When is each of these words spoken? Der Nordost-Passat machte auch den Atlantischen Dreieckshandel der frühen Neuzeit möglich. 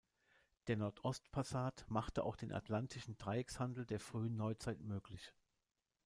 Der 0.65 0.77
Nordost-Passat 0.77 1.85
machte 1.87 2.23
auch 2.23 2.35
den 2.35 2.51
Atlantischen 2.51 3.19
Dreieckshandel 3.19 3.85
der 3.85 3.99
frühen 3.99 4.35
Neuzeit 4.35 4.79
möglich. 4.81 5.31